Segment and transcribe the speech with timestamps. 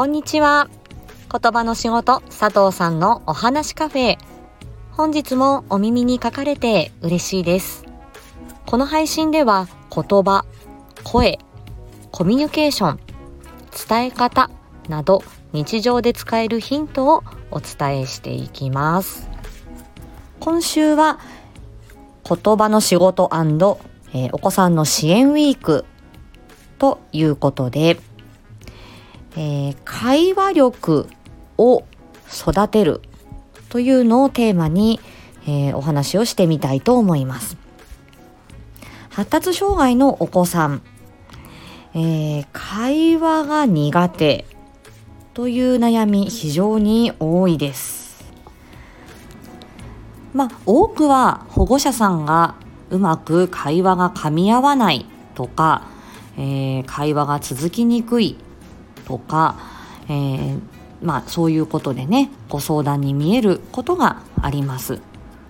[0.00, 0.70] こんにちは。
[1.30, 4.16] 言葉の仕事佐藤さんのお話カフェ。
[4.92, 7.84] 本日もお耳に書かれて嬉しいです。
[8.64, 10.46] この配信では言葉、
[11.04, 11.38] 声、
[12.12, 13.00] コミュニケーション、
[13.88, 14.48] 伝え方
[14.88, 15.22] など
[15.52, 19.28] 日常で使えるヒントをお伝えしていきます。
[20.38, 21.18] 今週は
[22.26, 25.84] 言葉の仕事、えー、お子さんの支援ウィーク
[26.78, 28.00] ということで、
[29.36, 31.08] えー、会話力
[31.58, 31.84] を
[32.32, 33.00] 育てる
[33.68, 35.00] というのをテーマに、
[35.46, 37.56] えー、お話をしてみたいと思います。
[39.10, 40.82] 発達障害のお子さん、
[41.94, 44.44] えー、会話が苦手
[45.34, 48.24] という悩み非常に多いです。
[50.32, 52.54] まあ多くは保護者さんが
[52.90, 55.86] うまく会話が噛み合わないとか、
[56.36, 58.36] えー、会話が続きにくい
[59.10, 59.56] とか、
[60.08, 60.60] えー、
[61.02, 65.00] まあそういうことでねご相談に見えることがあります。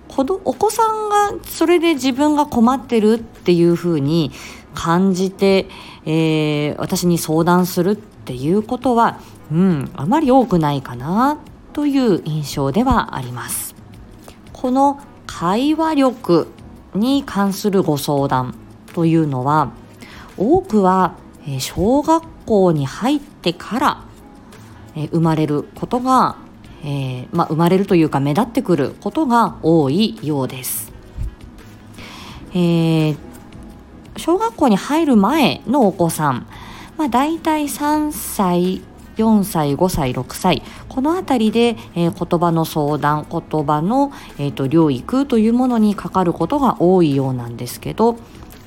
[0.09, 4.33] このお子さんがそれで自分が困ってるっていうふうに
[4.75, 5.69] 感じて、
[6.05, 9.21] えー、私に相談するっていうことは、
[9.53, 11.39] うん、あまり多くないかな
[11.75, 13.77] という印象ではあります。
[14.53, 16.49] この会話力
[16.95, 18.55] に関するご相談
[18.95, 19.71] というのは
[20.37, 21.15] 多くは
[21.61, 24.11] 小学校に入ってから
[24.97, 26.37] え生まれることが、
[26.83, 30.93] えー、まあ、生まれるというか目立ってくることが多いようです。
[32.53, 33.17] えー、
[34.17, 36.47] 小学校に入る前のお子さん、
[36.99, 38.83] まあ、大体3歳
[39.17, 48.17] 4歳5歳6歳この辺りで、えー、言葉の相談言葉の、えーと、療育というものにかかることが多いようなんですけど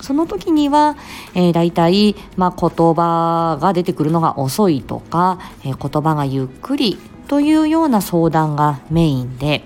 [0.04, 0.98] その時には、
[1.34, 6.98] えー、大体、まあ、言葉が出てくるのが遅いとか、えー、言葉がゆっくり
[7.30, 9.64] というような相談がメインで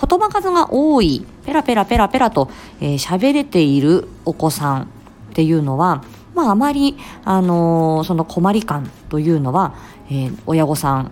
[0.00, 2.50] 言葉数が多いペラペラペラペラと
[2.80, 4.86] 喋、えー、れているお子さんっ
[5.34, 6.04] ていうのは
[6.36, 9.74] まあ、あまり、あのー、その困り感というのは、
[10.08, 11.10] えー、親御さん、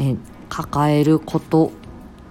[0.00, 0.18] えー、
[0.50, 1.70] 抱えること、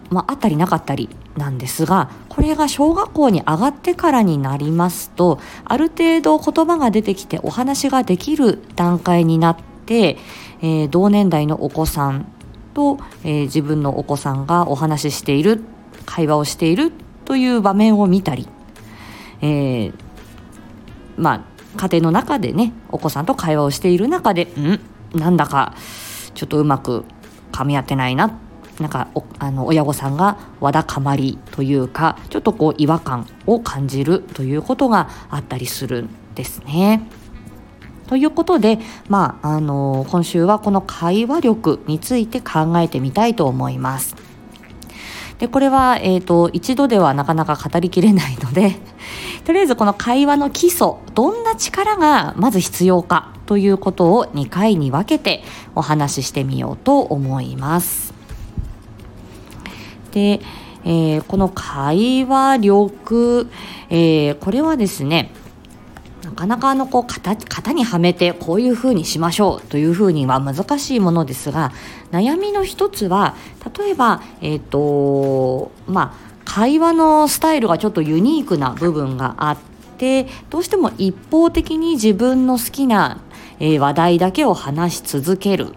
[0.10, 10.18] まあ、あったりなかったりなんですがこれが小学校に上がってからになりますとある程度言葉が出てきてお話ができる段階になって、
[10.62, 12.32] えー、同年代のお子さん
[12.74, 15.64] と、えー、自分のお子さんがお話ししている
[16.06, 16.92] 会話をしている
[17.26, 18.48] という場面を見たり、
[19.42, 19.94] えー、
[21.18, 24.80] まあ家庭の中でねお子さんと会話をしている中でん
[25.14, 25.76] なんだか
[26.34, 27.06] ちょっとうまく
[27.52, 28.40] 噛み合ってないな
[28.80, 29.08] なんか
[29.40, 37.02] あの親御さんがわだかまりというかちょっとこう違和感を感じるということがあったりするんですね。
[38.08, 38.80] ということで、
[39.10, 44.16] まあ、あの今週はこの会話力について考えてみたいと思います。
[45.40, 48.80] で、これは、えっ、ー、と、一度ではなかなか語りきれないので、
[49.46, 55.44] とりあえずこの会話の基礎、どんな力がまず必要かということを2回に分けて
[55.76, 58.07] お話ししてみようと思います。
[60.18, 60.42] で、
[60.84, 63.48] えー、この会話力、
[63.92, 65.30] えー、これはですね、
[66.24, 71.72] なかなかあのこう型型にはめてこういうふうにしましょうというふうには難しいものですが
[72.12, 73.36] 悩みの一つは
[73.78, 79.58] 例えば、えっ、ー、とまあ、会話のスタイルがちょっとユニークな部分があっ
[79.98, 83.20] てどうしても一方的に自分の好きな、
[83.60, 85.76] えー、話題だけを話し続ける。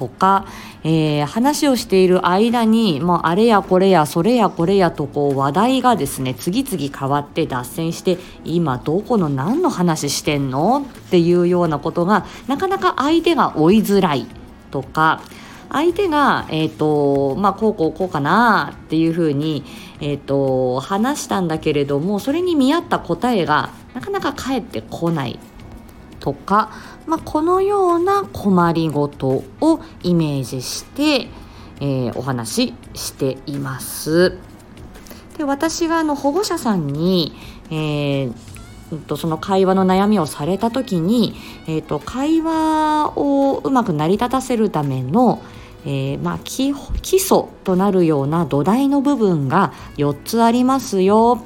[0.00, 0.46] とか、
[0.82, 8.16] えー、話をしている間に、もうあれやこれやそれやこれやとこう話題がですね次々変わって脱線して
[8.46, 10.80] 今どこの何の話してんの？
[10.80, 14.26] っていうようなことがなかなか相手が追いづらい
[14.70, 15.20] とか
[15.68, 19.64] 相手が、えーとまあ、こうこうこうかなっていうふうに、
[20.00, 25.38] えーと話したんだけれどもそれに見合った答えがなかなか返ってこない
[26.20, 26.70] とか、
[27.06, 31.28] まあ、このような困りごとをイメージして、
[31.80, 34.36] えー、お話ししています。
[35.38, 37.32] で私があの保護者さんに、
[37.70, 38.32] えー
[39.06, 41.36] とその会話の悩みをされた時に、
[41.68, 45.40] えーと、会話をうまく成り立たせるための、
[45.84, 46.70] えー、まあ、基
[47.16, 51.42] 礎となるような土台の部分が4つありますよ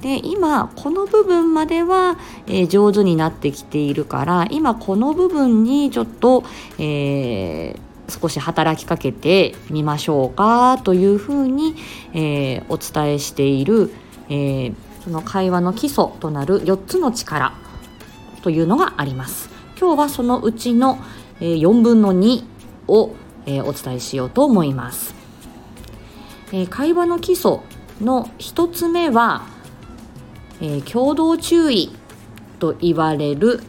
[0.00, 6.44] で今この部分までは、えー、上手になってきているから今この部分にちょっと、
[6.78, 11.74] えー、少し働きかけてみましょうかというふうに、
[12.12, 13.92] えー、お伝えしている、
[14.28, 14.72] え
[15.02, 17.54] その会話の基礎となる4つの力
[18.42, 19.56] というのがあります。
[19.78, 20.98] 今日はそのうちの、
[21.38, 22.44] えー、4分の2
[22.88, 23.14] を、
[23.44, 25.14] えー、お伝えしようと思います、
[26.52, 27.58] えー、会話の基礎
[28.00, 29.46] の1つ目は、
[30.60, 31.90] え共同注意
[32.58, 33.60] と言われる、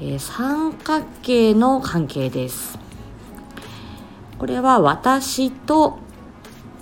[0.00, 2.78] え三角形の関係です。
[4.38, 5.98] これは私と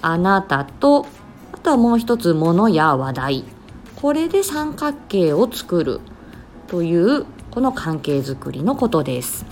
[0.01, 1.07] あなたと
[1.53, 3.45] あとはもう一つものや話題。
[3.97, 6.01] これで三角形を作る
[6.67, 9.47] というこの関係づくりのことです。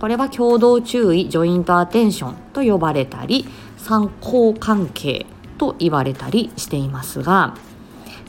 [0.00, 3.44] これは共同注意ジョイントアテンションと呼ばれたり
[3.76, 5.26] 参考関係
[5.58, 7.54] と言われたりしていますが、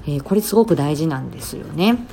[0.05, 2.05] えー、これすごく大事なんですよね。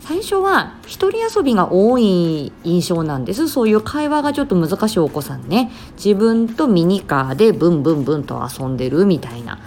[0.00, 3.48] 最初は一人遊びが多い印象なんです。
[3.48, 5.70] そういう会話がちょっと難しいお子さんね。
[5.96, 9.60] 自分とミニカーでブンブンブンと遊んでるみたいな。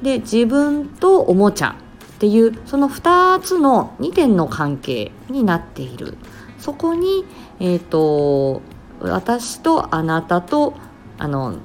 [0.00, 1.76] で自分とおもちゃ
[2.14, 6.16] っていうその2つの2点の関係になっている。
[6.58, 7.24] そこに、
[7.60, 8.62] えーと
[9.02, 10.74] 私とあなたと
[11.18, 11.56] あの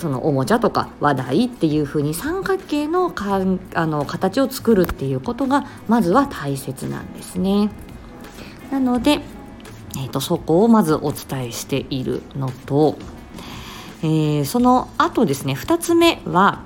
[0.00, 3.40] そのおもちゃとか話題っていう風に三角形のか
[3.74, 7.70] あの形を作るっていうことがまずは大切なんですね。
[8.70, 9.20] なので、
[9.96, 12.96] えーと、そこをまずお伝えしているのと、
[14.02, 16.62] えー、その後ですね2つ目は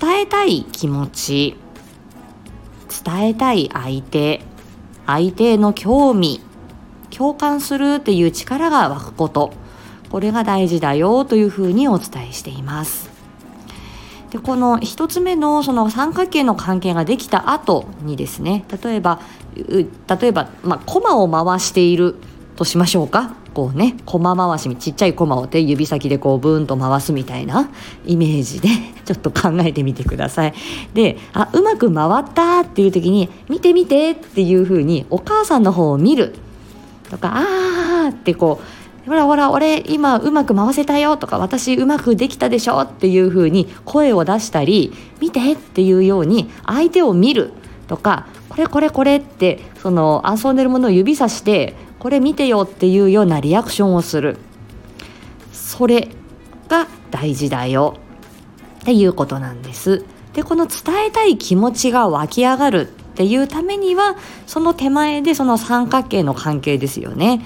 [0.00, 1.56] 伝えたい気持ち
[3.04, 4.42] 伝えたい相手
[5.06, 6.40] 相手への興味
[7.10, 9.52] 共感するっていう力が湧くこと
[10.12, 13.10] これが大事だよというふうにお伝えしています。
[14.30, 19.20] でこの1つ目のその三角形の関係ができた後にですね例えば
[19.56, 19.88] 例
[20.28, 22.16] えば、まあ、コマを回している
[22.56, 27.70] としましょうかこうねコマ回しちっちゃいコマを手指先でこうブーンと回すみたいな
[28.06, 28.68] イメージで
[29.04, 30.54] ちょっと考えてみてください
[30.94, 36.34] であうまく回ったっていう時に見て見てっていう風にお母さんの方を見る
[37.10, 47.52] とかあーってこうほらほら俺今うまく回せたよとか私うまくできたでしょっていう風に声を出したり見てっていうように相手を見る。
[47.88, 54.38] とかこれこれこれってその遊んでるものを指さしてこれ見てよっていうようなリアクションをする。
[55.52, 56.08] それ
[56.68, 57.96] が大事だよ。
[58.80, 60.04] っていうことなんです。
[60.32, 64.16] でこの伝えたい気持ちが湧き上がるっていうためには
[64.46, 67.42] その手前でその三角形の関係ですよね。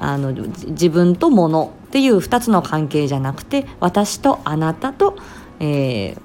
[0.00, 5.16] あの自分と物っていう2つの関係じゃなくて私とあなたと、
[5.60, 6.20] えー、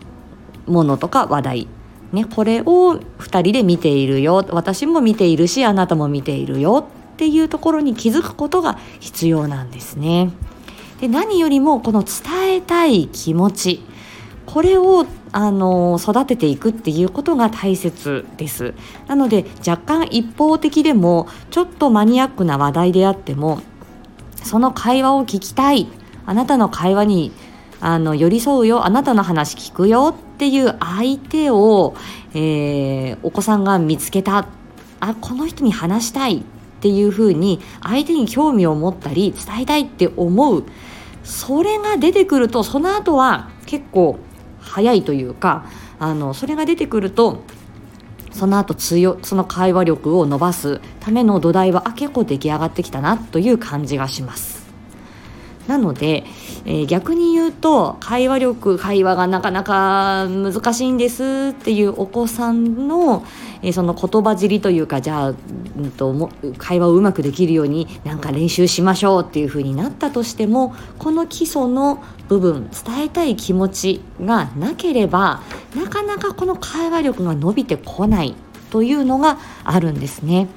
[0.65, 1.67] 物とか話題、
[2.13, 4.45] ね、これを2人で見ているよ。
[4.51, 10.31] 私も見ているしあなたも見ているよっていうところに気づくことが必要なんですね。
[11.01, 13.81] で何よりもこの伝えたい気持ち。
[14.45, 15.05] これを
[15.37, 18.73] あの育てていくっていうことが大切です。
[19.05, 23.59] なので若干一方的でもちょっとマニアックな話題であっても
[24.43, 25.89] その会話を聞きたい。
[26.25, 27.33] あなたの会話に
[27.81, 28.85] あの寄り添うよ。
[28.85, 31.95] あなたの話聞くよっていう相手を、
[32.33, 34.47] えー、お子さんが見つけた。
[35.01, 36.43] あこの人に話したいっ
[36.79, 40.63] ていうふうに相手に興味を持ったり伝えたいって思う。
[41.25, 44.17] それが出てくるとその後は結構
[44.65, 45.65] 早いというか
[45.99, 47.43] あのそれが出てくると
[48.31, 54.64] その後強その会話力を伸ばすための土台はあ結構出来上がってきたなという感じがします。
[55.67, 56.23] なので、
[56.65, 63.25] えー、逆に言うと会話力会話がなかなか難しいんですっていうお子さんの、
[63.61, 75.41] えー、その言葉尻というかじゃあ、うんと、も会話をうまくできるようになんか練習しましょうっていう風になったとしてもこの基礎の部分伝えたい気持ちがなければ
[75.75, 78.35] なかなかこの会話力が伸びてこない
[78.71, 80.47] というのがあるんですね。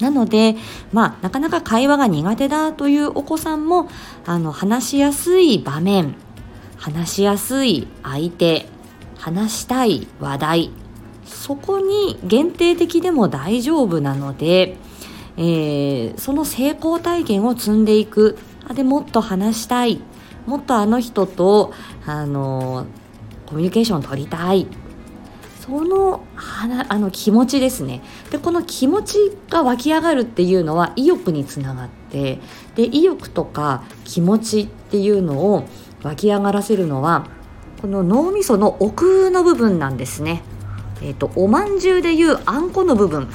[0.00, 0.56] なので、
[0.92, 3.88] まあ、なかなか会話が苦手だというお子さんも、
[4.26, 6.14] あの、話しやすい場面、
[6.76, 8.66] 話しやすい相手、
[9.18, 10.70] 話したい話題、
[11.24, 14.76] そこに限定的でも大丈夫なので、
[15.36, 18.36] えー、その成功体験を積んでいく。
[18.74, 20.00] でもっと話したい。
[20.46, 21.72] もっとあの人と、
[22.06, 22.86] あの、
[23.46, 24.66] コミュニケーション取りたい。
[25.70, 26.24] その
[26.88, 32.40] あの気持ちですねでこの気持ちが湧き上がるっていうのは意欲につながって
[32.74, 35.64] で意欲とか気持ちっていうのを
[36.02, 37.26] 湧き上がらせるのは
[37.80, 40.42] この脳みその奥の部分なんですね。
[41.02, 43.28] えーと、おまんじゅうでいうあんこの部分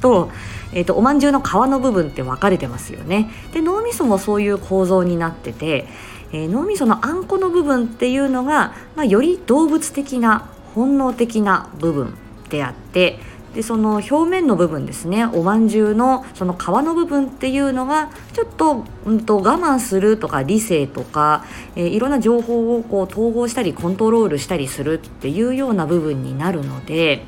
[0.00, 0.30] と,、
[0.72, 3.28] えーと、おまんじゅうの皮の部分って分かれてますよね。
[3.52, 5.88] で脳みそもそういう構造になってて、
[6.32, 12.14] えー、脳みそのあんこの部分っていうのが、まあ、より動物的な本能的な部分
[12.48, 13.18] であって
[13.54, 15.26] でその表面の部分ですね。
[15.26, 21.44] おまんじゅうのその皮の部分っていうのがちょっと,、うんと、我慢するとか理性とか、
[21.76, 27.26] えー、いろんな情報をこう統合したりコントロールしたりするっていうような部分になるので、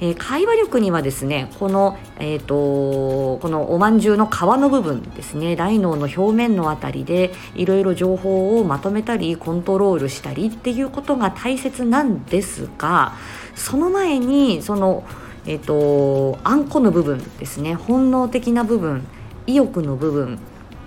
[0.00, 13.12] えー、会話力にはですねこの,、えーと、このおまんじゅうの皮の部分ですね大脳の表面のあたりでいろいろ情報をまとめたりコントロールしたりっていうことが大切なんですが
[13.54, 15.04] その前にその
[15.46, 17.74] えっ、とあんこの部分ですね。
[17.74, 19.06] 本能的な部分
[19.46, 20.38] 意欲の部分、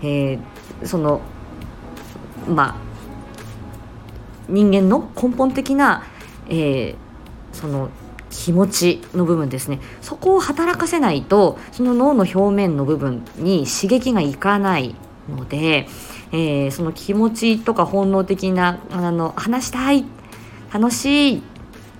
[0.01, 1.21] えー、その
[2.47, 2.75] まあ
[4.47, 6.03] 人間の根本的な、
[6.49, 6.95] えー、
[7.53, 7.89] その
[8.29, 9.79] 気持ちの部分ですね。
[10.01, 14.95] そこを働かせないとその脳の表面の部分に刺激がいかない
[15.29, 15.87] ので、
[16.31, 20.05] えー、その気持ちとか本能的なあの話したい
[20.71, 21.43] 楽しい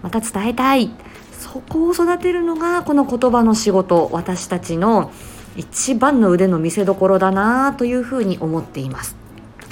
[0.01, 0.91] また伝えたい
[1.39, 5.11] そこを育てるのがこの言葉の仕事私たちの
[5.55, 9.15] 一番の腕の見せ所だなというふうに思っています。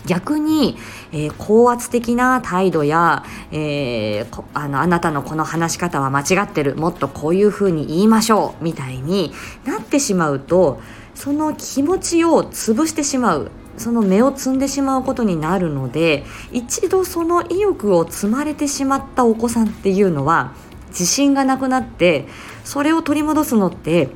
[0.06, 0.78] 逆に、
[1.12, 9.34] えー、高圧的な態度や、えー、あのあなたのこの話し方は間違ってるもっとこういうふうに言いましょうみたいに
[9.66, 10.80] なってしまうと
[11.14, 20.54] その気持ちを潰してしまうその芽を摘んでしまうことになるので一度その意欲を積まれてしまったお子さんっていうのは
[20.98, 22.28] 自信がなくなって
[22.64, 24.10] それを取り戻すのって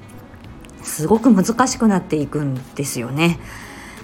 [0.82, 3.40] すごく難しくなっていくんですよね。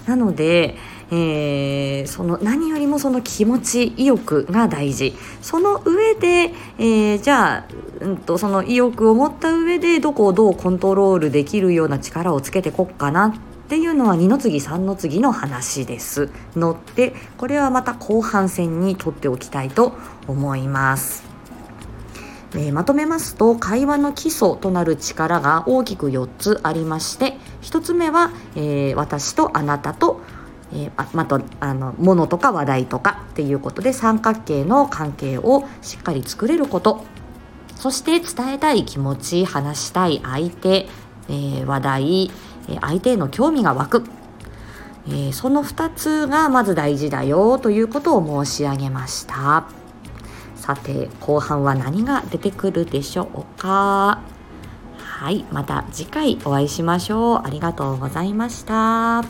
[0.05, 0.77] なので、
[1.09, 7.65] えー、その何よりもその気持ち意欲が大事その上で、えー、じゃあ、
[7.99, 13.33] うんと、その意欲を持った上でどこをどうコントロールできるような力をつけてこっかなっ
[13.69, 19.93] ていうのは二の次三の次の話ですのでこれはまた後半戦にとっておきたいと
[20.27, 21.36] 思います。
[22.53, 30.21] えー、まとめますと会話の基礎となる力が大きく4つありまして1つ目は、えー、私とあなたと、
[30.71, 37.03] えー、あまたあの物とか話題とかっていうことで三角形の関係をしっかり作れること
[37.75, 40.87] そして伝えたい気持ち話したい相手、
[41.29, 42.31] え、話題
[42.81, 44.03] 相手への興味が湧く、
[45.07, 49.76] え、その2つがまず大事だよということを申し上げました。
[50.67, 54.19] さて後半は何が出てくるでしょうか？
[54.97, 57.41] はいまた次回お会いしましょう。
[57.45, 59.23] ありがとうございました。